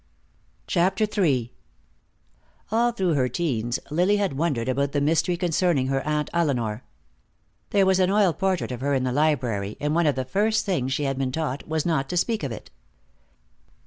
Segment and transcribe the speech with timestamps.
[0.65, 1.53] CHAPTER III
[2.71, 6.83] All through her teens Lily had wondered about the mystery concerning her Aunt Elinor.
[7.69, 10.65] There was an oil portrait of her in the library, and one of the first
[10.65, 12.71] things she had been taught was not to speak of it.